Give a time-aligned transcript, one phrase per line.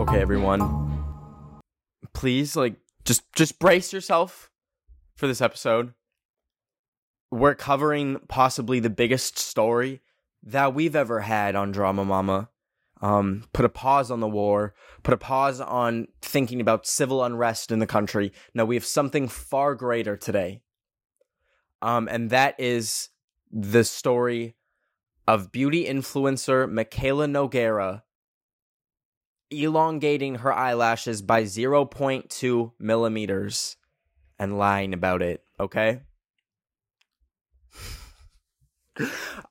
[0.00, 1.02] Okay, everyone.
[2.12, 2.74] Please, like,
[3.04, 4.50] just just brace yourself
[5.14, 5.94] for this episode.
[7.30, 10.00] We're covering possibly the biggest story
[10.42, 12.48] that we've ever had on Drama Mama.
[13.02, 17.70] Um, put a pause on the war, put a pause on thinking about civil unrest
[17.70, 18.32] in the country.
[18.52, 20.60] No, we have something far greater today.
[21.80, 23.08] Um, and that is
[23.50, 24.54] the story
[25.30, 28.02] of beauty influencer Mikayla Nogueira
[29.48, 33.76] elongating her eyelashes by 0.2 millimeters
[34.40, 36.00] and lying about it, okay?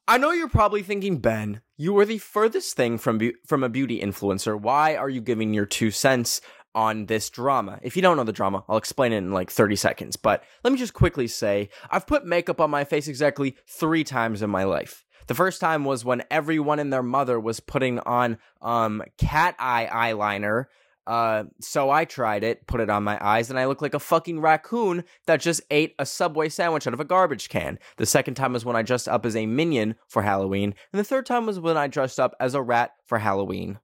[0.06, 3.70] I know you're probably thinking, Ben, you were the furthest thing from be- from a
[3.70, 4.60] beauty influencer.
[4.60, 6.42] Why are you giving your two cents
[6.76, 7.80] on this drama?
[7.84, 10.18] If you don't know the drama, I'll explain it in like 30 seconds.
[10.18, 14.42] But let me just quickly say, I've put makeup on my face exactly three times
[14.42, 15.06] in my life.
[15.28, 19.90] The first time was when everyone and their mother was putting on um cat eye
[19.92, 20.66] eyeliner.
[21.08, 24.00] Uh, so I tried it, put it on my eyes, and I look like a
[24.00, 27.80] fucking raccoon that just ate a Subway sandwich out of a garbage can.
[27.98, 31.04] The second time was when I dressed up as a minion for Halloween, and the
[31.04, 33.80] third time was when I dressed up as a rat for Halloween.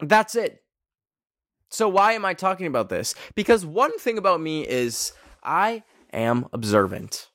[0.00, 0.62] That's it.
[1.68, 3.14] So why am I talking about this?
[3.34, 5.12] Because one thing about me is
[5.42, 7.28] I am observant.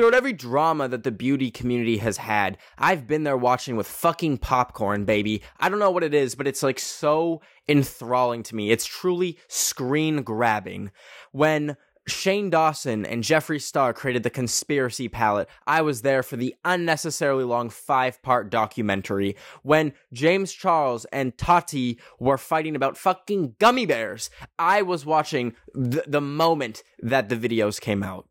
[0.00, 4.38] Throughout every drama that the beauty community has had, I've been there watching with fucking
[4.38, 5.42] popcorn, baby.
[5.58, 8.70] I don't know what it is, but it's like so enthralling to me.
[8.70, 10.90] It's truly screen grabbing.
[11.32, 11.76] When
[12.08, 15.50] Shane Dawson and Jeffree Star created the Conspiracy Palette.
[15.66, 19.36] I was there for the unnecessarily long five part documentary.
[19.62, 26.04] When James Charles and Tati were fighting about fucking gummy bears, I was watching th-
[26.06, 28.29] the moment that the videos came out.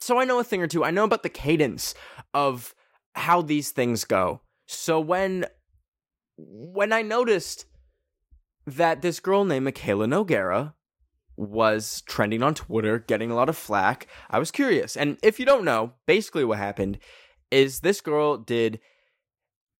[0.00, 0.84] So I know a thing or two.
[0.84, 1.94] I know about the cadence
[2.32, 2.74] of
[3.14, 4.40] how these things go.
[4.66, 5.46] So when
[6.36, 7.66] when I noticed
[8.66, 10.74] that this girl named Mikayla Nogueira
[11.36, 14.96] was trending on Twitter, getting a lot of flack, I was curious.
[14.96, 16.98] And if you don't know, basically what happened
[17.50, 18.80] is this girl did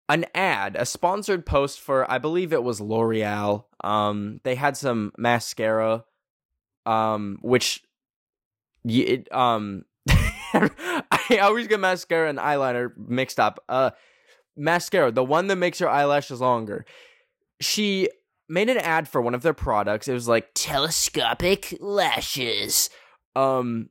[0.08, 3.64] an ad, a sponsored post for I believe it was L'Oreal.
[3.82, 6.04] Um they had some mascara
[6.84, 7.84] um which
[8.84, 9.84] it, um
[11.10, 13.62] I always get mascara and eyeliner mixed up.
[13.68, 13.90] Uh,
[14.56, 16.84] mascara, the one that makes your eyelashes longer.
[17.60, 18.08] She
[18.48, 20.08] made an ad for one of their products.
[20.08, 22.90] It was like telescopic lashes.
[23.36, 23.90] Um,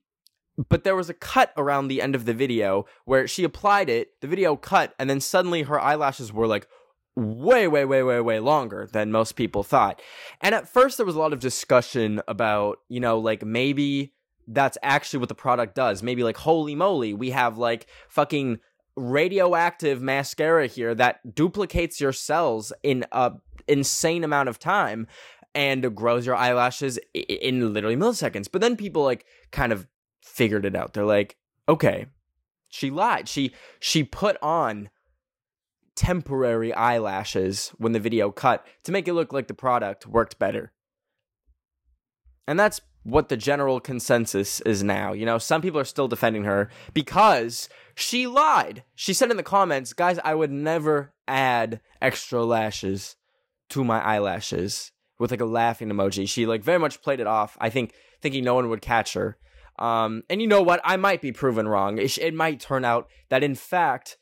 [0.67, 4.09] but there was a cut around the end of the video where she applied it.
[4.21, 6.67] The video cut, and then suddenly her eyelashes were like
[7.15, 10.01] way, way, way, way, way longer than most people thought.
[10.41, 14.13] And at first, there was a lot of discussion about, you know, like maybe
[14.49, 16.03] that's actually what the product does.
[16.03, 18.59] Maybe like, holy moly, we have like fucking
[18.95, 23.33] radioactive mascara here that duplicates your cells in a
[23.67, 25.07] insane amount of time
[25.55, 28.49] and grows your eyelashes in literally milliseconds.
[28.51, 29.87] But then people like kind of
[30.21, 30.93] figured it out.
[30.93, 32.07] They're like, okay,
[32.67, 33.29] she lied.
[33.29, 34.89] She she put on
[35.95, 40.71] temporary eyelashes when the video cut to make it look like the product worked better.
[42.47, 45.13] And that's what the general consensus is now.
[45.13, 48.83] You know, some people are still defending her because she lied.
[48.95, 53.15] She said in the comments, guys, I would never add extra lashes
[53.69, 56.27] to my eyelashes with like a laughing emoji.
[56.27, 57.57] She like very much played it off.
[57.59, 59.37] I think thinking no one would catch her.
[59.77, 60.81] Um, and you know what?
[60.83, 61.97] I might be proven wrong.
[61.97, 64.17] It, it might turn out that in fact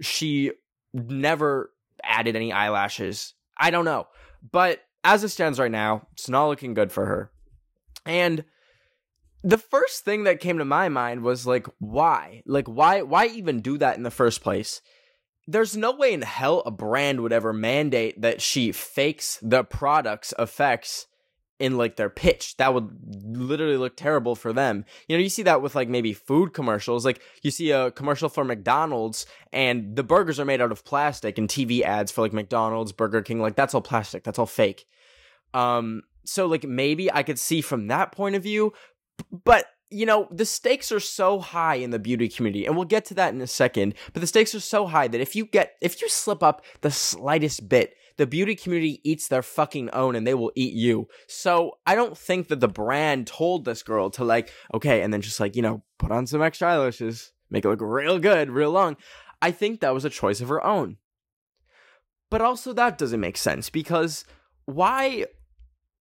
[0.00, 0.52] she
[0.92, 1.70] never
[2.02, 3.34] added any eyelashes.
[3.58, 4.08] I don't know.
[4.50, 7.30] But as it stands right now, it's not looking good for her.
[8.06, 8.44] And
[9.42, 12.42] the first thing that came to my mind was like why?
[12.46, 14.80] Like why why even do that in the first place?
[15.46, 20.34] there's no way in hell a brand would ever mandate that she fakes the product's
[20.38, 21.06] effects
[21.58, 22.56] in like their pitch.
[22.56, 22.90] That would
[23.24, 24.84] literally look terrible for them.
[25.08, 27.04] You know, you see that with like maybe food commercials.
[27.04, 31.38] Like you see a commercial for McDonald's and the burgers are made out of plastic
[31.38, 34.24] and TV ads for like McDonald's, Burger King, like that's all plastic.
[34.24, 34.86] That's all fake.
[35.54, 38.72] Um so like maybe I could see from that point of view,
[39.44, 43.04] but you know, the stakes are so high in the beauty community, and we'll get
[43.06, 45.76] to that in a second, but the stakes are so high that if you get,
[45.80, 50.26] if you slip up the slightest bit, the beauty community eats their fucking own and
[50.26, 51.06] they will eat you.
[51.28, 55.20] So I don't think that the brand told this girl to like, okay, and then
[55.20, 58.70] just like, you know, put on some extra eyelashes, make it look real good, real
[58.70, 58.96] long.
[59.42, 60.96] I think that was a choice of her own.
[62.30, 64.24] But also that doesn't make sense because
[64.64, 65.26] why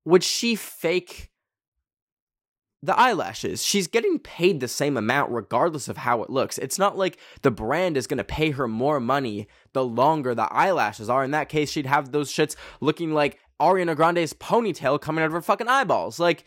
[0.06, 1.32] would she fake
[2.86, 3.64] the eyelashes.
[3.64, 6.58] She's getting paid the same amount regardless of how it looks.
[6.58, 10.52] It's not like the brand is going to pay her more money the longer the
[10.54, 11.24] eyelashes are.
[11.24, 15.34] In that case, she'd have those shits looking like Ariana Grande's ponytail coming out of
[15.34, 16.20] her fucking eyeballs.
[16.20, 16.44] Like,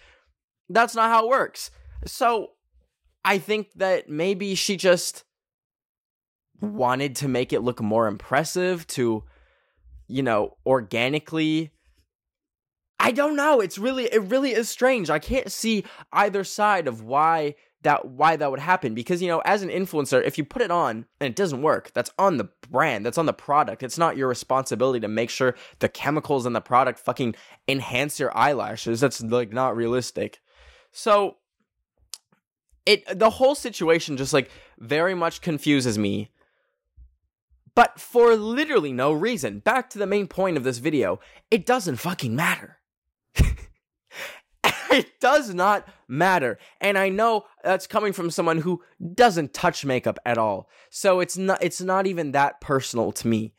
[0.69, 1.71] that's not how it works.
[2.07, 2.53] So,
[3.25, 5.25] I think that maybe she just
[6.61, 9.25] wanted to make it look more impressive to,
[10.07, 11.73] you know, organically
[13.01, 13.61] I don't know.
[13.61, 15.09] It's really it really is strange.
[15.11, 19.41] I can't see either side of why that why that would happen because you know
[19.45, 22.49] as an influencer if you put it on and it doesn't work that's on the
[22.71, 23.83] brand that's on the product.
[23.83, 27.37] It's not your responsibility to make sure the chemicals in the product fucking
[27.69, 29.01] enhance your eyelashes.
[29.01, 30.41] That's like not realistic.
[30.91, 31.37] So
[32.85, 36.31] it the whole situation just like very much confuses me
[37.77, 39.61] but for literally no reason.
[39.61, 41.21] Back to the main point of this video.
[41.49, 42.79] It doesn't fucking matter
[44.91, 46.59] it does not matter.
[46.81, 48.83] And I know that's coming from someone who
[49.15, 50.69] doesn't touch makeup at all.
[50.91, 53.55] So it's not it's not even that personal to me.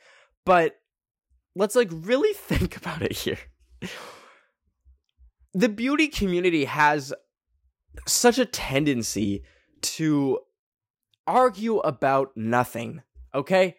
[0.46, 0.80] But
[1.56, 3.40] let's like really think about it here.
[5.54, 7.13] The beauty community has
[8.07, 9.44] such a tendency
[9.81, 10.40] to
[11.25, 13.02] argue about nothing,
[13.34, 13.78] okay?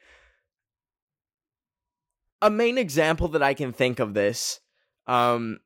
[2.42, 4.60] A main example that I can think of this
[5.06, 5.58] um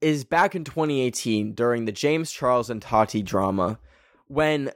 [0.00, 3.78] is back in 2018 during the James Charles and Tati drama
[4.28, 4.70] when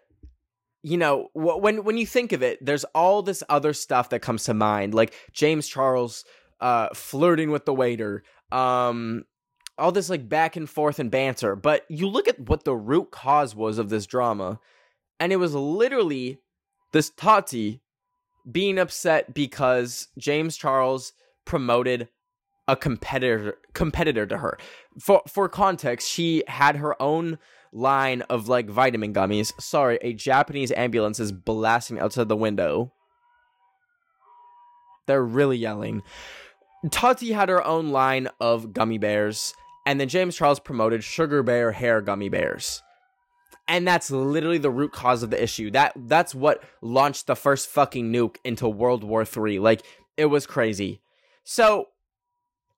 [0.82, 4.44] you know when when you think of it there's all this other stuff that comes
[4.44, 6.24] to mind like James Charles
[6.60, 9.24] uh flirting with the waiter um
[9.78, 11.56] all this like back and forth and banter.
[11.56, 14.60] But you look at what the root cause was of this drama
[15.18, 16.38] and it was literally
[16.92, 17.80] this Tati
[18.50, 21.12] being upset because James Charles
[21.44, 22.08] promoted
[22.68, 24.58] a competitor competitor to her.
[24.98, 27.38] For for context, she had her own
[27.72, 29.52] line of like vitamin gummies.
[29.60, 32.92] Sorry, a Japanese ambulance is blasting outside the window.
[35.06, 36.02] They're really yelling.
[36.90, 39.54] Tati had her own line of gummy bears,
[39.86, 42.82] and then James Charles promoted Sugar Bear hair gummy bears.
[43.68, 45.70] And that's literally the root cause of the issue.
[45.70, 49.58] That that's what launched the first fucking nuke into World War 3.
[49.58, 49.82] Like
[50.16, 51.00] it was crazy.
[51.44, 51.88] So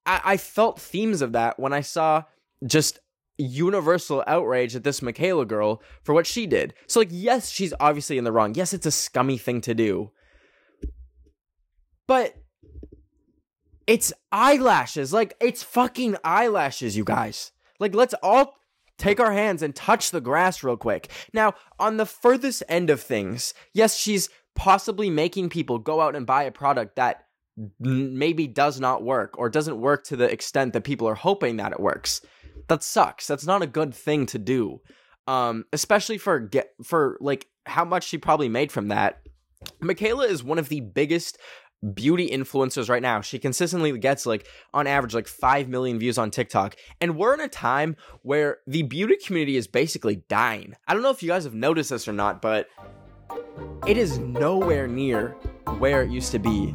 [0.06, 2.24] I, I felt themes of that when I saw
[2.66, 2.98] just
[3.36, 6.74] universal outrage at this Mikayla girl for what she did.
[6.86, 8.54] So, like, yes, she's obviously in the wrong.
[8.54, 10.10] Yes, it's a scummy thing to do.
[12.06, 12.34] But
[13.86, 15.12] it's eyelashes.
[15.12, 17.52] Like, it's fucking eyelashes, you guys.
[17.80, 18.56] Like, let's all
[18.98, 21.10] take our hands and touch the grass real quick.
[21.32, 26.26] Now, on the furthest end of things, yes, she's possibly making people go out and
[26.26, 27.23] buy a product that
[27.78, 31.72] maybe does not work or doesn't work to the extent that people are hoping that
[31.72, 32.20] it works.
[32.68, 33.26] That sucks.
[33.26, 34.80] That's not a good thing to do.
[35.26, 39.20] Um, especially for get for like how much she probably made from that.
[39.80, 41.38] Mikayla is one of the biggest
[41.92, 43.20] beauty influencers right now.
[43.20, 46.76] She consistently gets like on average like 5 million views on TikTok.
[47.00, 50.74] And we're in a time where the beauty community is basically dying.
[50.86, 52.68] I don't know if you guys have noticed this or not, but
[53.86, 55.30] it is nowhere near
[55.78, 56.74] where it used to be.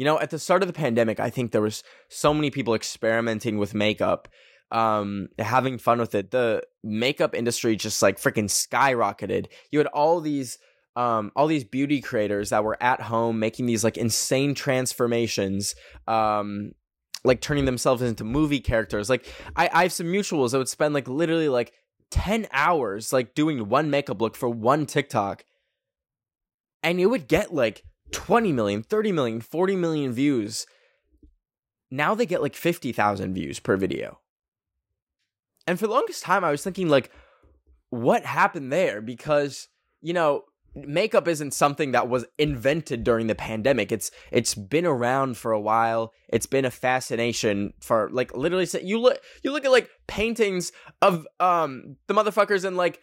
[0.00, 2.72] You know, at the start of the pandemic, I think there was so many people
[2.72, 4.28] experimenting with makeup,
[4.70, 6.30] um, having fun with it.
[6.30, 9.48] The makeup industry just like freaking skyrocketed.
[9.70, 10.56] You had all these
[10.96, 15.74] um, all these beauty creators that were at home making these like insane transformations,
[16.08, 16.72] um,
[17.22, 19.10] like turning themselves into movie characters.
[19.10, 21.74] Like I, I have some mutuals that would spend like literally like
[22.10, 25.44] 10 hours like doing one makeup look for one TikTok.
[26.82, 30.66] And it would get like 20 million, 30 million, 40 million views.
[31.90, 34.20] Now they get like 50,000 views per video.
[35.66, 37.10] And for the longest time, I was thinking, like,
[37.90, 39.00] what happened there?
[39.00, 39.68] Because,
[40.00, 43.90] you know, makeup isn't something that was invented during the pandemic.
[43.92, 46.12] It's it's been around for a while.
[46.28, 51.26] It's been a fascination for like literally you look you look at like paintings of
[51.40, 53.00] um the motherfuckers in like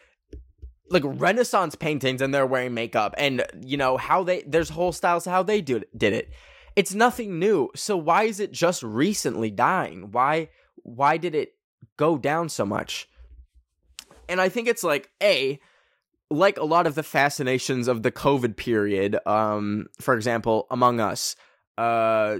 [0.89, 5.25] like renaissance paintings and they're wearing makeup and you know how they there's whole styles
[5.25, 6.32] how they do did it.
[6.75, 7.70] It's nothing new.
[7.75, 10.12] So why is it just recently dying?
[10.12, 10.50] Why
[10.84, 11.56] why did it
[11.98, 13.10] go down so much?
[14.29, 15.60] And i think it's like a
[16.29, 21.36] like a lot of the fascinations of the covid period um for example among us
[21.77, 22.39] uh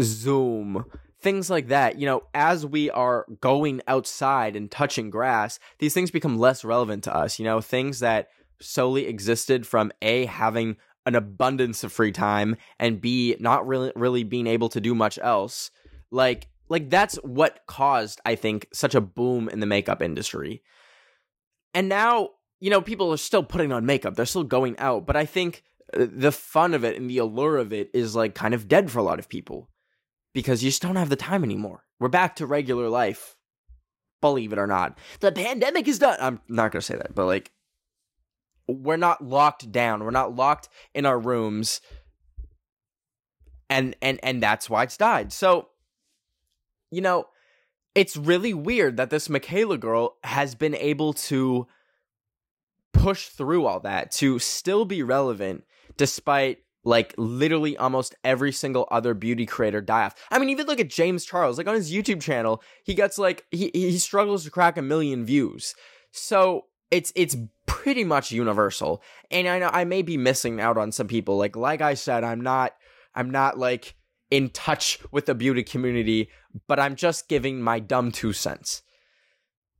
[0.00, 0.84] zoom
[1.22, 1.98] things like that.
[1.98, 7.04] You know, as we are going outside and touching grass, these things become less relevant
[7.04, 7.38] to us.
[7.38, 8.28] You know, things that
[8.60, 10.76] solely existed from A, having
[11.06, 15.18] an abundance of free time, and B, not really, really being able to do much
[15.20, 15.70] else.
[16.10, 20.62] Like, like that's what caused, I think, such a boom in the makeup industry.
[21.74, 25.16] And now, you know, people are still putting on makeup, they're still going out, but
[25.16, 28.54] I think uh, the fun of it and the allure of it is like kind
[28.54, 29.68] of dead for a lot of people
[30.32, 31.84] because you just don't have the time anymore.
[31.98, 33.36] We're back to regular life.
[34.20, 34.98] Believe it or not.
[35.20, 36.16] The pandemic is done.
[36.20, 37.50] I'm not going to say that, but like,
[38.68, 40.04] we're not locked down.
[40.04, 41.80] We're not locked in our rooms.
[43.68, 45.32] And, and, and that's why it's died.
[45.32, 45.68] So,
[46.90, 47.26] you know,
[47.94, 51.66] it's really weird that this Mikayla girl has been able to
[52.92, 55.64] push through all that to still be relevant
[55.96, 60.14] despite like literally almost every single other beauty creator die off.
[60.30, 61.58] I mean, even look at James Charles.
[61.58, 65.24] Like on his YouTube channel, he gets like he he struggles to crack a million
[65.24, 65.74] views.
[66.10, 67.36] So it's it's
[67.66, 69.02] pretty much universal.
[69.30, 71.36] And I know I may be missing out on some people.
[71.36, 72.74] Like like I said, I'm not
[73.14, 73.94] I'm not like
[74.30, 76.30] in touch with the beauty community,
[76.66, 78.82] but I'm just giving my dumb two cents.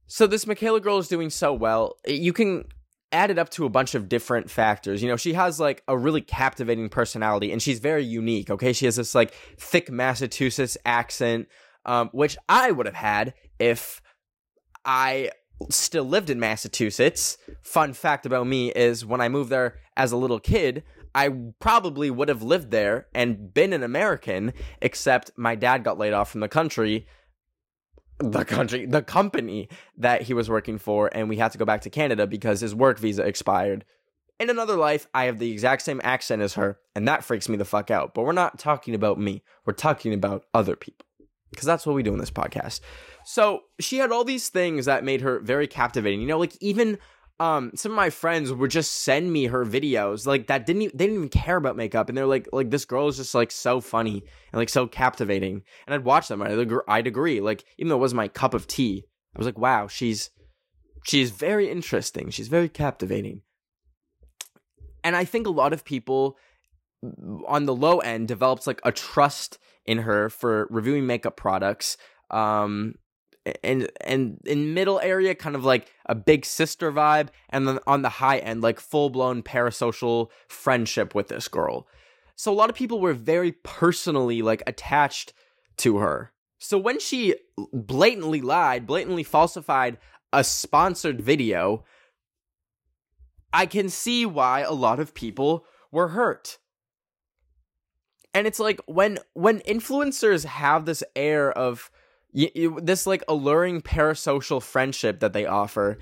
[0.06, 1.96] So this Mikayla girl is doing so well.
[2.06, 2.66] You can
[3.12, 5.02] added up to a bunch of different factors.
[5.02, 8.50] You know, she has like a really captivating personality and she's very unique.
[8.50, 8.72] Okay.
[8.72, 11.48] She has this like thick Massachusetts accent,
[11.84, 14.00] um, which I would have had if
[14.84, 15.30] I
[15.70, 17.38] still lived in Massachusetts.
[17.62, 20.82] Fun fact about me is when I moved there as a little kid,
[21.14, 26.14] I probably would have lived there and been an American, except my dad got laid
[26.14, 27.06] off from the country
[28.22, 31.82] the country, the company that he was working for, and we had to go back
[31.82, 33.84] to Canada because his work visa expired.
[34.40, 37.56] In another life, I have the exact same accent as her, and that freaks me
[37.56, 38.14] the fuck out.
[38.14, 41.06] But we're not talking about me, we're talking about other people
[41.50, 42.80] because that's what we do in this podcast.
[43.24, 46.20] So she had all these things that made her very captivating.
[46.20, 46.98] You know, like even
[47.40, 50.96] um some of my friends would just send me her videos like that didn't even,
[50.96, 53.50] they didn't even care about makeup and they're like like this girl is just like
[53.50, 54.22] so funny
[54.52, 58.00] and like so captivating and I'd watch them I'd I'd agree like even though it
[58.00, 60.30] wasn't my cup of tea I was like wow she's
[61.04, 63.42] she's very interesting she's very captivating.
[65.04, 66.38] And I think a lot of people
[67.48, 71.96] on the low end develops like a trust in her for reviewing makeup products
[72.30, 72.94] um
[73.62, 78.02] and and in middle area kind of like a big sister vibe and then on
[78.02, 81.86] the high end like full-blown parasocial friendship with this girl.
[82.36, 85.32] So a lot of people were very personally like attached
[85.78, 86.32] to her.
[86.58, 87.34] So when she
[87.72, 89.98] blatantly lied blatantly falsified
[90.32, 91.84] a sponsored video
[93.52, 96.58] i can see why a lot of people were hurt.
[98.34, 101.90] And it's like when when influencers have this air of
[102.32, 105.98] you, you, this like alluring parasocial friendship that they offer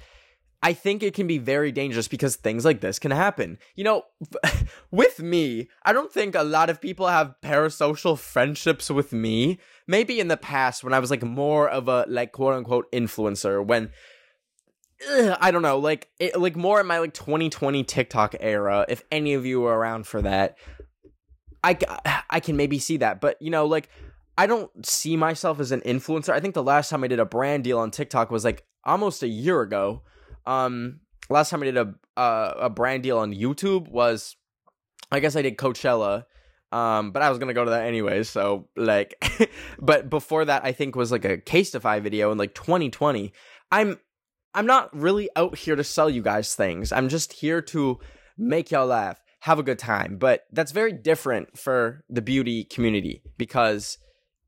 [0.62, 3.58] I think it can be very dangerous because things like this can happen.
[3.76, 4.02] You know,
[4.90, 9.58] with me, I don't think a lot of people have parasocial friendships with me.
[9.87, 13.64] maybe in the past when I was like more of a like quote unquote influencer
[13.64, 13.90] when
[15.10, 18.84] ugh, I don't know, like it, like more in my like 2020 TikTok era.
[18.88, 20.58] If any of you were around for that,
[21.64, 21.78] I
[22.28, 23.88] I can maybe see that, but you know, like
[24.40, 26.32] I don't see myself as an influencer.
[26.32, 29.23] I think the last time I did a brand deal on TikTok was like almost
[29.23, 30.00] a year ago.
[30.47, 34.37] Um, last time I did a uh, a brand deal on YouTube was,
[35.12, 36.25] I guess I did Coachella.
[36.73, 39.14] Um, but I was gonna go to that anyways, so like,
[39.78, 43.35] but before that, I think was like a Casetify video in like 2020.
[43.70, 43.99] I'm
[44.54, 46.92] I'm not really out here to sell you guys things.
[46.92, 47.99] I'm just here to
[48.38, 50.16] make y'all laugh, have a good time.
[50.16, 53.99] But that's very different for the beauty community because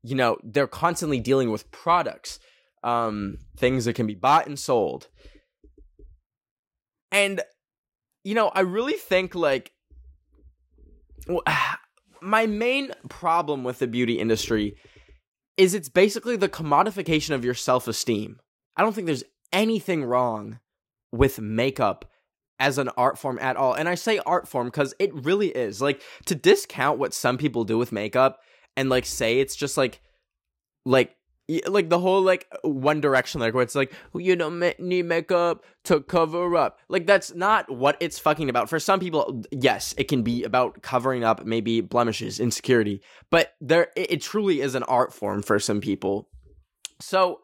[0.03, 2.39] you know they're constantly dealing with products,
[2.83, 5.07] um, things that can be bought and sold,
[7.11, 7.41] and
[8.23, 9.71] you know I really think like.
[12.21, 14.77] my main problem with the beauty industry
[15.57, 18.39] is it's basically the commodification of your self-esteem.
[18.77, 20.59] I don't think there's anything wrong
[21.11, 22.09] with makeup
[22.59, 23.73] as an art form at all.
[23.73, 25.81] And I say art form because it really is.
[25.81, 28.39] Like to discount what some people do with makeup
[28.77, 30.01] and like say it's just like
[30.85, 31.15] like
[31.67, 34.49] like the whole like one direction like where it's like you know
[34.79, 36.79] need makeup to cover up.
[36.87, 38.69] Like that's not what it's fucking about.
[38.69, 43.89] For some people yes it can be about covering up maybe blemishes insecurity but there
[43.95, 46.29] it, it truly is an art form for some people.
[47.01, 47.41] So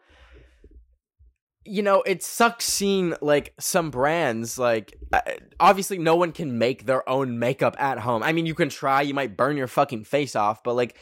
[1.70, 5.22] you know, it sucks seeing like some brands like uh,
[5.60, 8.24] obviously no one can make their own makeup at home.
[8.24, 10.98] I mean, you can try, you might burn your fucking face off, but like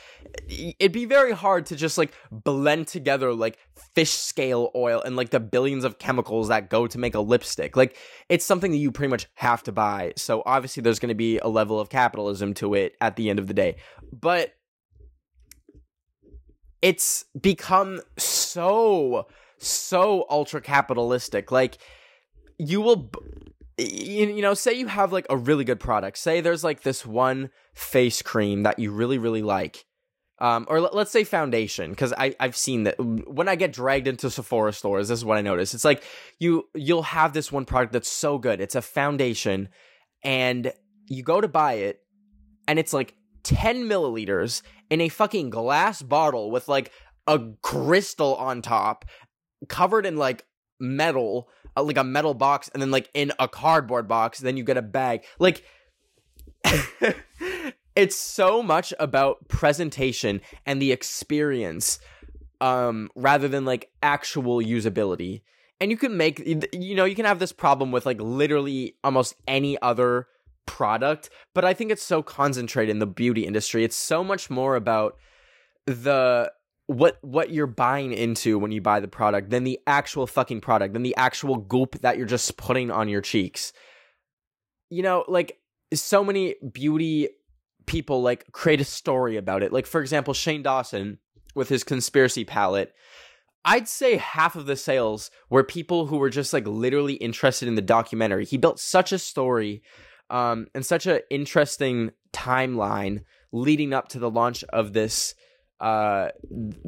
[0.49, 3.57] it'd be very hard to just like blend together like
[3.95, 7.77] fish scale oil and like the billions of chemicals that go to make a lipstick.
[7.77, 7.97] Like
[8.27, 10.13] it's something that you pretty much have to buy.
[10.17, 13.39] So obviously there's going to be a level of capitalism to it at the end
[13.39, 13.77] of the day.
[14.11, 14.53] But
[16.81, 19.27] it's become so
[19.59, 21.51] so ultra capitalistic.
[21.51, 21.77] Like
[22.57, 23.11] you will
[23.77, 26.17] you know, say you have like a really good product.
[26.17, 29.85] Say there's like this one face cream that you really really like.
[30.39, 34.29] Um, or let's say foundation, because I I've seen that when I get dragged into
[34.29, 35.73] Sephora stores, this is what I notice.
[35.73, 36.03] It's like
[36.39, 38.61] you you'll have this one product that's so good.
[38.61, 39.69] It's a foundation,
[40.23, 40.71] and
[41.07, 42.01] you go to buy it,
[42.67, 46.91] and it's like ten milliliters in a fucking glass bottle with like
[47.25, 49.05] a crystal on top
[49.67, 50.45] covered in like
[50.79, 54.39] metal, uh, like a metal box, and then like in a cardboard box.
[54.39, 55.23] Then you get a bag.
[55.39, 55.63] Like,
[57.95, 61.99] it's so much about presentation and the experience,
[62.61, 65.41] um, rather than like actual usability.
[65.79, 66.39] And you can make,
[66.73, 70.27] you know, you can have this problem with like literally almost any other
[70.65, 73.83] product, but I think it's so concentrated in the beauty industry.
[73.83, 75.15] It's so much more about
[75.85, 76.51] the
[76.87, 80.93] what what you're buying into when you buy the product than the actual fucking product
[80.93, 83.73] than the actual goop that you're just putting on your cheeks.
[84.89, 85.59] You know like
[85.93, 87.29] so many beauty
[87.85, 89.73] people like create a story about it.
[89.73, 91.19] Like for example shane dawson
[91.55, 92.93] with his conspiracy palette.
[93.65, 97.75] I'd say half of the sales were people who were just like literally interested in
[97.75, 98.45] the documentary.
[98.45, 99.83] He built such a story
[100.29, 105.35] um and such an interesting timeline leading up to the launch of this
[105.79, 106.29] uh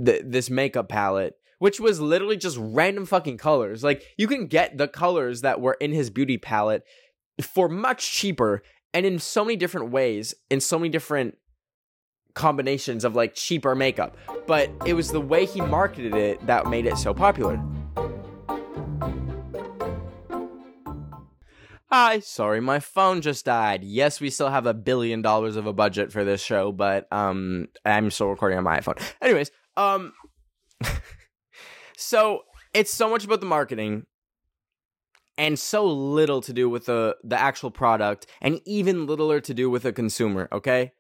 [0.04, 3.84] th- this makeup palette which was literally just random fucking colors.
[3.84, 6.84] Like you can get the colors that were in his beauty palette
[7.42, 11.38] for much cheaper and in so many different ways in so many different
[12.34, 14.18] combinations of like cheaper makeup.
[14.48, 17.62] But it was the way he marketed it that made it so popular
[21.92, 23.84] Hi, sorry, my phone just died.
[23.84, 27.68] Yes, we still have a billion dollars of a budget for this show, but um
[27.84, 29.02] I'm still recording on my iPhone.
[29.24, 30.14] Anyways, um
[31.98, 32.44] so
[32.76, 34.06] it's so much about the marketing
[35.36, 39.68] and so little to do with the the actual product and even littler to do
[39.68, 40.92] with the consumer, okay?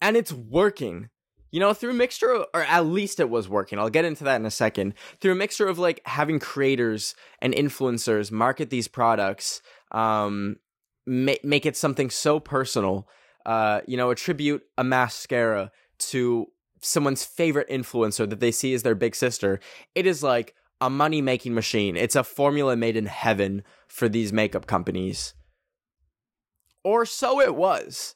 [0.00, 1.10] And it's working.
[1.50, 3.78] You know, through mixture of, or at least it was working.
[3.78, 4.92] I'll get into that in a second.
[5.18, 10.56] Through a mixture of like having creators and influencers market these products um,
[11.06, 13.08] ma- make it something so personal.
[13.46, 16.46] Uh, you know, attribute a mascara to
[16.82, 19.58] someone's favorite influencer that they see as their big sister.
[19.94, 21.96] It is like a money making machine.
[21.96, 25.34] It's a formula made in heaven for these makeup companies.
[26.84, 28.14] Or so it was.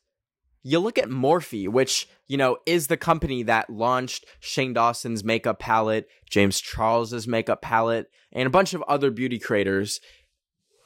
[0.62, 5.58] You look at Morphe, which, you know, is the company that launched Shane Dawson's makeup
[5.58, 10.00] palette, James Charles's makeup palette, and a bunch of other beauty creators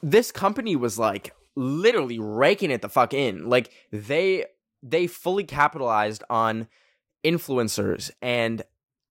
[0.01, 3.49] this company was like literally raking it the fuck in.
[3.49, 4.45] Like they
[4.83, 6.67] they fully capitalized on
[7.25, 8.63] influencers and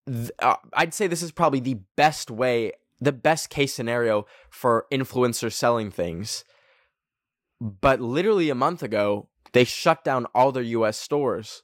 [0.06, 4.86] th- uh, I'd say this is probably the best way, the best case scenario for
[4.92, 6.44] influencers selling things.
[7.60, 11.62] But literally a month ago, they shut down all their US stores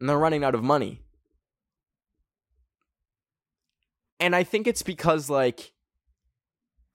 [0.00, 1.02] and they're running out of money.
[4.18, 5.72] And I think it's because, like,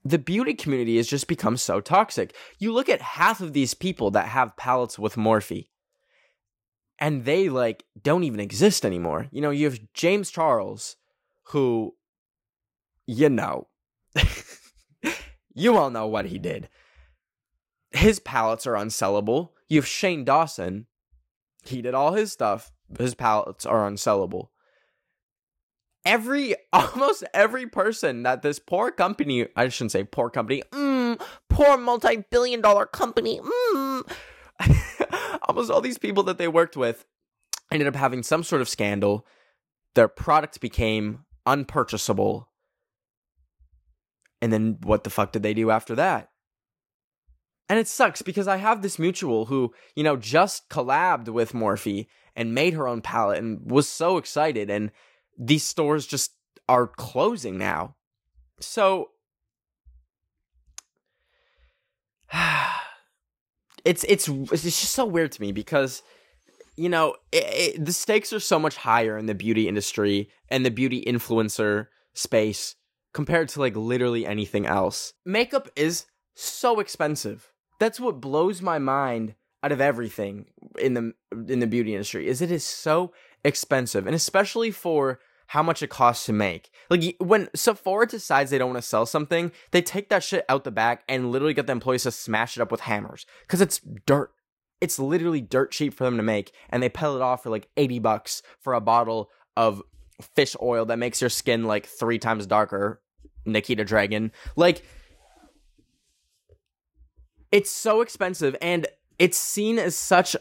[0.04, 2.36] the beauty community has just become so toxic.
[2.60, 5.68] You look at half of these people that have palettes with Morphe,
[7.00, 9.28] and they, like, don't even exist anymore.
[9.32, 10.96] You know, you have James Charles,
[11.46, 11.96] who,
[13.06, 13.68] you know,
[15.54, 16.70] you all know what he did.
[17.92, 19.50] His palettes are unsellable.
[19.68, 20.88] You have Shane Dawson,
[21.64, 22.72] he did all his stuff.
[22.98, 24.50] His palettes are unsellable
[26.06, 31.78] every almost every person that this poor company I shouldn't say poor company mm, poor
[31.78, 34.12] multi-billion dollar company mm,
[35.48, 37.06] almost all these people that they worked with
[37.72, 39.26] ended up having some sort of scandal.
[39.96, 42.50] Their product became unpurchasable.
[44.42, 46.30] And then what the fuck did they do after that?
[47.70, 52.08] And it sucks because I have this mutual who, you know, just collabed with Morphe
[52.36, 54.92] and made her own palette and was so excited and
[55.41, 56.32] these stores just
[56.69, 57.95] are closing now.
[58.60, 59.10] So
[63.84, 66.04] it's it's it's just so weird to me because
[66.77, 70.63] you know it, it, the stakes are so much higher in the beauty industry and
[70.63, 72.75] the beauty influencer space
[73.13, 75.13] compared to like literally anything else.
[75.25, 77.51] Makeup is so expensive.
[77.80, 80.45] That's what blows my mind out of everything
[80.80, 81.13] in the
[81.47, 85.19] in the beauty industry is it is so expensive and especially for
[85.52, 86.72] how much it costs to make.
[86.90, 90.64] Like when Sephora decides they don't want to sell something, they take that shit out
[90.64, 93.82] the back and literally get the employees to smash it up with hammers because it's
[94.06, 94.32] dirt.
[94.80, 97.68] It's literally dirt cheap for them to make, and they pell it off for like
[97.76, 99.84] 80 bucks for a bottle of
[100.22, 103.02] fish oil that makes your skin like three times darker.
[103.46, 104.32] Nikita Dragun.
[104.56, 104.86] Like,
[107.52, 108.88] it's so expensive, and
[109.20, 110.38] it's seen as such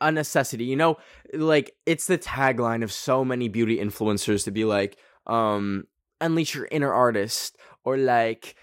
[0.00, 0.64] a necessity.
[0.64, 0.96] You know,
[1.32, 5.84] like it's the tagline of so many beauty influencers to be like, um,
[6.20, 8.56] unleash your inner artist or like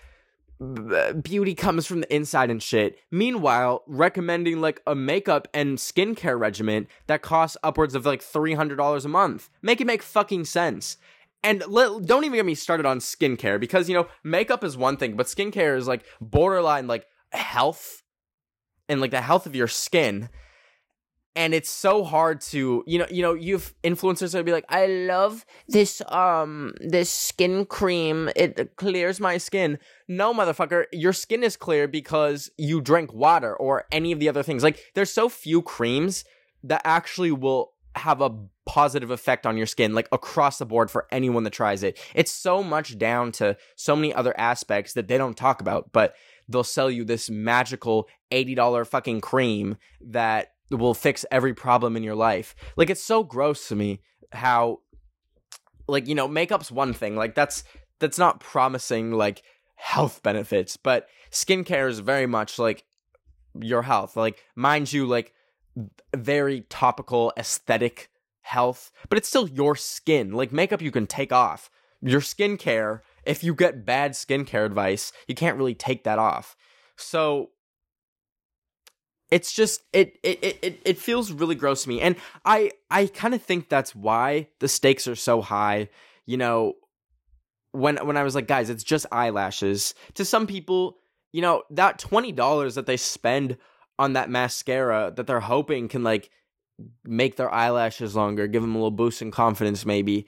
[1.21, 2.97] beauty comes from the inside and shit.
[3.11, 9.07] Meanwhile, recommending like a makeup and skincare regimen that costs upwards of like $300 a
[9.07, 9.49] month.
[9.61, 10.97] Make it make fucking sense.
[11.43, 14.97] And let, don't even get me started on skincare because, you know, makeup is one
[14.97, 18.01] thing, but skincare is like borderline like health
[18.87, 20.29] and like the health of your skin
[21.35, 24.85] and it's so hard to you know you know you've influencers that be like i
[24.85, 28.29] love this um this skin cream.
[28.35, 29.79] It clears my skin.
[30.07, 30.85] No motherfucker.
[30.91, 34.63] Your skin is clear because you drink water or any of the other things.
[34.63, 36.23] Like there's so few creams
[36.63, 38.31] that actually will have a
[38.65, 41.99] positive effect on your skin like across the board for anyone that tries it.
[42.13, 46.15] It's so much down to so many other aspects that they don't talk about but
[46.47, 52.15] they'll sell you this magical $80 fucking cream that will fix every problem in your
[52.15, 52.55] life.
[52.75, 54.01] Like it's so gross to me
[54.31, 54.79] how
[55.87, 57.63] like you know makeup's one thing like that's
[57.99, 59.43] that's not promising like
[59.75, 62.83] health benefits but skincare is very much like
[63.61, 64.17] your health.
[64.17, 65.33] Like mind you like
[66.15, 68.09] very topical aesthetic
[68.41, 70.31] health but it's still your skin.
[70.31, 71.69] Like makeup you can take off.
[72.01, 76.55] Your skincare if you get bad skincare advice you can't really take that off.
[76.95, 77.51] So
[79.31, 82.01] it's just it it it it feels really gross to me.
[82.01, 85.89] And i i kind of think that's why the stakes are so high
[86.25, 86.73] you know
[87.71, 89.93] when when i was like guys it's just eyelashes.
[90.15, 90.97] To some people
[91.31, 93.57] you know that $20 that they spend
[93.99, 96.29] on that mascara that they're hoping can like
[97.03, 100.27] make their eyelashes longer give them a little boost in confidence maybe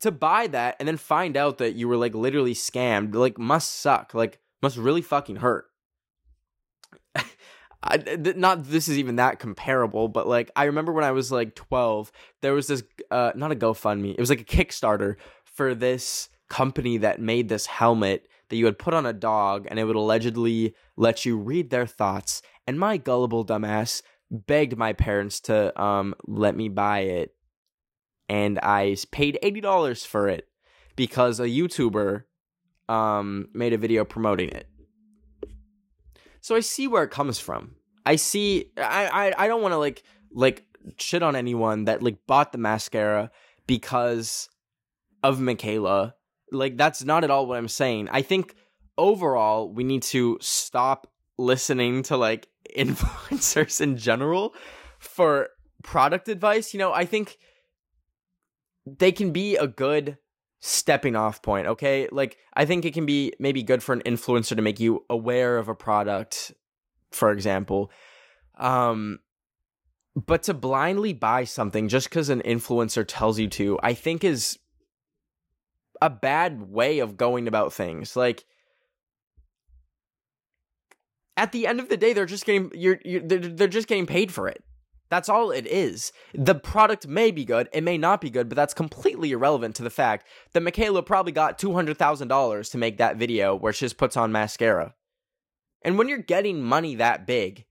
[0.00, 3.80] to buy that and then find out that you were like literally scammed like must
[3.80, 5.66] suck like must really fucking hurt
[7.82, 11.30] I, th- not this is even that comparable, but like I remember when I was
[11.30, 12.10] like 12,
[12.42, 16.98] there was this uh not a GoFundMe, it was like a Kickstarter for this company
[16.98, 20.74] that made this helmet that you would put on a dog and it would allegedly
[20.96, 22.42] let you read their thoughts.
[22.66, 27.34] And my gullible dumbass begged my parents to um let me buy it.
[28.28, 30.48] And I paid $80 for it
[30.96, 32.24] because a YouTuber
[32.88, 34.66] um made a video promoting it.
[36.48, 37.74] So I see where it comes from.
[38.06, 38.70] I see.
[38.78, 40.64] I I, I don't want to like like
[40.96, 43.30] shit on anyone that like bought the mascara
[43.66, 44.48] because
[45.22, 46.14] of Mikayla.
[46.50, 48.08] Like that's not at all what I'm saying.
[48.10, 48.54] I think
[48.96, 54.54] overall we need to stop listening to like influencers in general
[54.98, 55.50] for
[55.82, 56.72] product advice.
[56.72, 57.36] You know, I think
[58.86, 60.16] they can be a good
[60.60, 62.08] stepping off point, okay?
[62.10, 65.56] Like I think it can be maybe good for an influencer to make you aware
[65.56, 66.52] of a product,
[67.10, 67.90] for example.
[68.56, 69.20] Um
[70.14, 74.58] but to blindly buy something just cuz an influencer tells you to, I think is
[76.02, 78.16] a bad way of going about things.
[78.16, 78.44] Like
[81.36, 84.06] at the end of the day they're just getting you're, you're they're, they're just getting
[84.06, 84.64] paid for it.
[85.10, 86.12] That's all it is.
[86.34, 89.82] The product may be good, it may not be good, but that's completely irrelevant to
[89.82, 94.16] the fact that Mikayla probably got $200,000 to make that video where she just puts
[94.16, 94.94] on mascara.
[95.82, 97.64] And when you're getting money that big,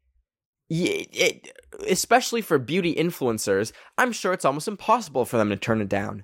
[0.69, 1.52] it,
[1.88, 6.23] especially for beauty influencers, I'm sure it's almost impossible for them to turn it down.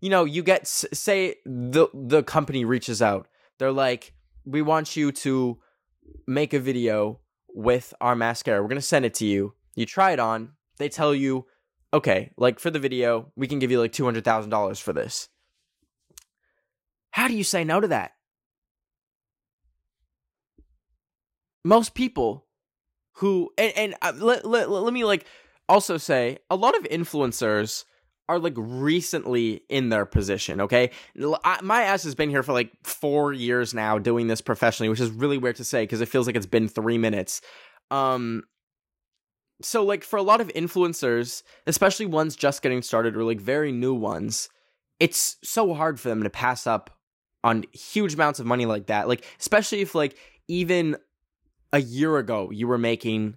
[0.00, 3.26] You know, you get say the the company reaches out.
[3.58, 4.12] They're like,
[4.44, 5.58] "We want you to
[6.26, 8.60] make a video with our mascara.
[8.60, 11.46] We're going to send it to you you try it on, they tell you,
[11.92, 15.28] okay, like for the video, we can give you like $200,000 for this.
[17.10, 18.12] How do you say no to that?
[21.64, 22.46] Most people
[23.14, 25.26] who, and, and uh, let, let, let me like
[25.68, 27.84] also say, a lot of influencers
[28.28, 30.90] are like recently in their position, okay?
[31.44, 35.00] I, my ass has been here for like four years now doing this professionally, which
[35.00, 37.40] is really weird to say because it feels like it's been three minutes.
[37.90, 38.44] Um,
[39.62, 43.72] so like for a lot of influencers, especially ones just getting started or like very
[43.72, 44.48] new ones,
[45.00, 46.90] it's so hard for them to pass up
[47.42, 49.08] on huge amounts of money like that.
[49.08, 50.16] Like especially if like
[50.48, 50.96] even
[51.72, 53.36] a year ago you were making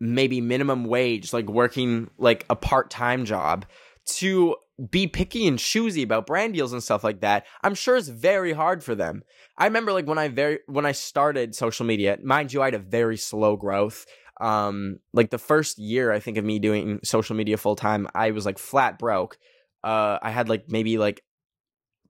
[0.00, 3.64] maybe minimum wage, like working like a part-time job
[4.04, 4.56] to
[4.90, 8.52] be picky and choosy about brand deals and stuff like that, I'm sure it's very
[8.52, 9.22] hard for them.
[9.56, 12.74] I remember like when I very when I started social media, mind you, I had
[12.74, 14.06] a very slow growth
[14.42, 18.30] um like the first year i think of me doing social media full time i
[18.32, 19.38] was like flat broke.
[19.84, 21.22] Uh i had like maybe like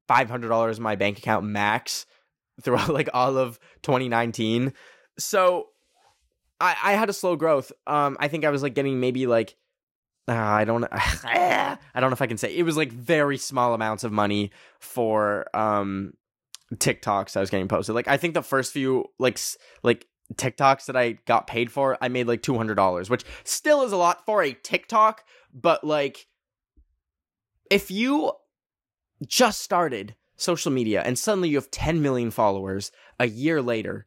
[0.09, 2.07] $500 in my bank account max
[2.63, 4.73] throughout like all of 2019
[5.19, 5.69] so
[6.61, 7.71] i i had a slow growth.
[7.87, 9.57] Um i think i was like getting maybe like
[10.29, 13.75] uh, I don't I don't know if I can say it was like very small
[13.75, 16.13] amounts of money for um
[16.75, 17.95] TikToks I was getting posted.
[17.95, 19.39] Like I think the first few like
[19.83, 23.97] like TikToks that I got paid for, I made like $200, which still is a
[23.97, 26.27] lot for a TikTok, but like
[27.71, 28.33] if you
[29.27, 34.07] just started social media and suddenly you have 10 million followers a year later,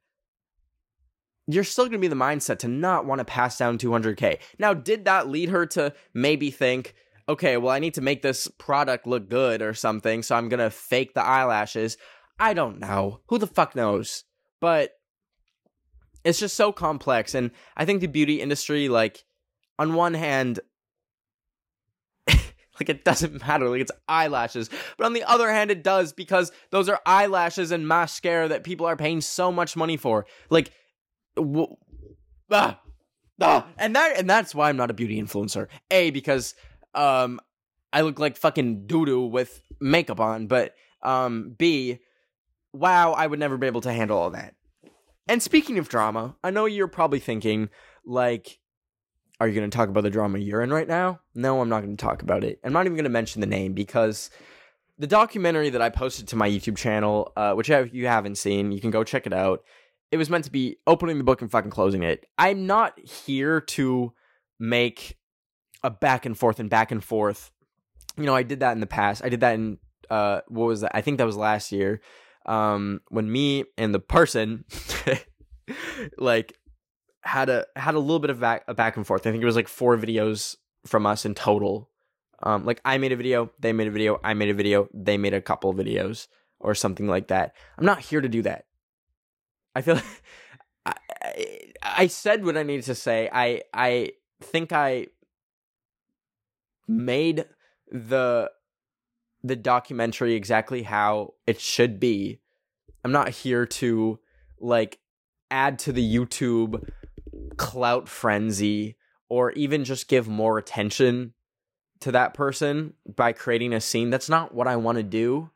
[1.47, 4.39] you're still going to be the mindset to not want to pass down 200k.
[4.57, 6.95] Now, did that lead her to maybe think,
[7.29, 10.59] okay, well, I need to make this product look good or something, so I'm going
[10.59, 11.97] to fake the eyelashes?
[12.39, 13.21] I don't know.
[13.27, 14.23] Who the fuck knows?
[14.59, 14.91] But
[16.25, 19.23] it's just so complex and i think the beauty industry like
[19.79, 20.59] on one hand
[22.79, 26.51] like it doesn't matter like it's eyelashes but on the other hand it does because
[26.71, 30.25] those are eyelashes and mascara that people are paying so much money for.
[30.49, 30.71] Like
[31.35, 31.75] w-
[32.51, 32.79] ah,
[33.41, 35.67] ah, and that and that's why i'm not a beauty influencer.
[35.91, 36.55] A because
[36.93, 37.39] um
[37.93, 41.99] i look like fucking doo-doo with makeup on but um b
[42.73, 44.55] wow i would never be able to handle all that
[45.27, 47.69] and speaking of drama, I know you're probably thinking,
[48.05, 48.59] like,
[49.39, 51.19] are you going to talk about the drama you're in right now?
[51.33, 52.59] No, I'm not going to talk about it.
[52.63, 54.29] I'm not even going to mention the name because
[54.97, 58.71] the documentary that I posted to my YouTube channel, uh, which if you haven't seen,
[58.71, 59.63] you can go check it out.
[60.11, 62.25] It was meant to be opening the book and fucking closing it.
[62.37, 64.13] I'm not here to
[64.59, 65.17] make
[65.83, 67.51] a back and forth and back and forth.
[68.17, 69.23] You know, I did that in the past.
[69.23, 70.95] I did that in uh what was that?
[70.95, 71.99] I think that was last year
[72.45, 74.65] um, when me and the person
[76.17, 76.57] like
[77.21, 79.25] had a had a little bit of back, a back and forth.
[79.25, 80.55] I think it was like four videos
[80.85, 81.89] from us in total.
[82.43, 85.17] Um, like I made a video, they made a video, I made a video, they
[85.17, 86.27] made a couple videos
[86.59, 87.55] or something like that.
[87.77, 88.65] I'm not here to do that.
[89.73, 90.23] I feel like
[90.85, 93.29] I, I, I said what I needed to say.
[93.31, 95.07] I I think I
[96.87, 97.45] made
[97.91, 98.51] the
[99.45, 102.39] the documentary exactly how it should be.
[103.03, 104.19] I'm not here to
[104.59, 104.97] like
[105.51, 106.89] add to the YouTube
[107.55, 108.97] clout frenzy
[109.29, 111.33] or even just give more attention
[111.99, 114.09] to that person by creating a scene.
[114.09, 115.51] That's not what I want to do.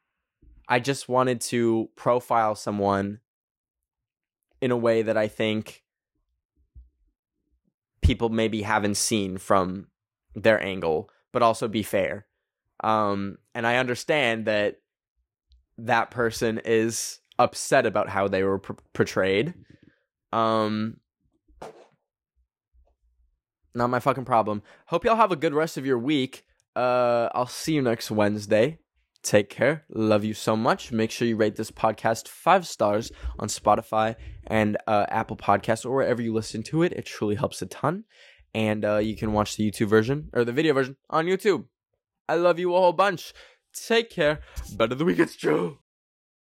[0.68, 3.22] I just wanted to profile someone
[4.62, 5.84] in a way that I think
[8.04, 9.88] people maybe haven't seen from
[10.36, 12.28] their angle, but also be fair.
[12.82, 14.78] Um, and I understand that
[15.78, 18.60] that person is upset about how they were
[18.94, 19.54] portrayed.
[20.32, 20.98] Um,
[23.74, 24.62] not my fucking problem.
[24.88, 26.44] Hope y'all have a good rest of your week.
[26.76, 28.80] uh, I'll see you next Wednesday.
[29.22, 29.84] Take care.
[29.94, 30.92] Love you so much.
[30.92, 34.16] Make sure you rate this podcast five stars on Spotify
[34.48, 36.94] and uh, Apple Podcasts or wherever you listen to it.
[36.94, 38.06] It truly helps a ton.
[38.54, 41.66] And uh, you can watch the YouTube version or the video version on YouTube.
[42.30, 43.34] I love you a whole bunch.
[43.74, 44.42] Take care.
[44.78, 45.80] Better the week, it's true.